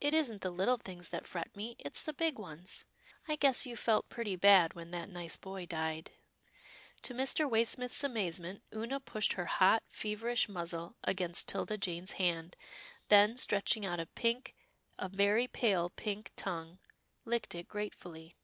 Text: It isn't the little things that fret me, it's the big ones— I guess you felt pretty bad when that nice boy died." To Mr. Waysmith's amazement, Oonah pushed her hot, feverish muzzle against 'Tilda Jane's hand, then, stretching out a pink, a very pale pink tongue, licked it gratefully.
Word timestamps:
It 0.00 0.12
isn't 0.12 0.42
the 0.42 0.50
little 0.50 0.76
things 0.76 1.10
that 1.10 1.24
fret 1.24 1.54
me, 1.54 1.76
it's 1.78 2.02
the 2.02 2.12
big 2.12 2.36
ones— 2.36 2.84
I 3.28 3.36
guess 3.36 3.64
you 3.64 3.76
felt 3.76 4.08
pretty 4.08 4.34
bad 4.34 4.74
when 4.74 4.90
that 4.90 5.08
nice 5.08 5.36
boy 5.36 5.66
died." 5.66 6.10
To 7.02 7.14
Mr. 7.14 7.48
Waysmith's 7.48 8.02
amazement, 8.02 8.64
Oonah 8.74 8.98
pushed 8.98 9.34
her 9.34 9.44
hot, 9.46 9.84
feverish 9.86 10.48
muzzle 10.48 10.96
against 11.04 11.46
'Tilda 11.46 11.78
Jane's 11.78 12.14
hand, 12.18 12.56
then, 13.06 13.36
stretching 13.36 13.86
out 13.86 14.00
a 14.00 14.06
pink, 14.06 14.56
a 14.98 15.08
very 15.08 15.46
pale 15.46 15.90
pink 15.90 16.32
tongue, 16.34 16.80
licked 17.24 17.54
it 17.54 17.68
gratefully. 17.68 18.34